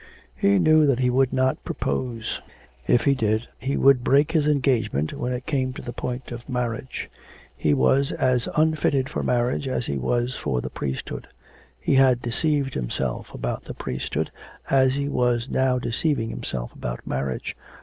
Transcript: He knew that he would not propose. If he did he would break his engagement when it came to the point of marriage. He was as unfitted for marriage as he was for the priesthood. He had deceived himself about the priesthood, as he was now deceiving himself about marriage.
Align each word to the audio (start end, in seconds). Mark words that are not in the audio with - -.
He 0.35 0.57
knew 0.57 0.87
that 0.87 0.97
he 0.97 1.11
would 1.11 1.31
not 1.31 1.63
propose. 1.63 2.39
If 2.87 3.03
he 3.03 3.13
did 3.13 3.47
he 3.59 3.77
would 3.77 4.03
break 4.03 4.31
his 4.31 4.47
engagement 4.47 5.13
when 5.13 5.31
it 5.31 5.45
came 5.45 5.73
to 5.73 5.83
the 5.83 5.93
point 5.93 6.31
of 6.31 6.49
marriage. 6.49 7.07
He 7.55 7.75
was 7.75 8.11
as 8.11 8.49
unfitted 8.57 9.09
for 9.09 9.21
marriage 9.21 9.67
as 9.67 9.85
he 9.85 9.99
was 9.99 10.33
for 10.33 10.59
the 10.59 10.71
priesthood. 10.71 11.27
He 11.79 11.93
had 12.01 12.19
deceived 12.23 12.73
himself 12.73 13.31
about 13.35 13.65
the 13.65 13.75
priesthood, 13.75 14.31
as 14.71 14.95
he 14.95 15.07
was 15.07 15.51
now 15.51 15.77
deceiving 15.77 16.31
himself 16.31 16.73
about 16.73 17.05
marriage. 17.05 17.55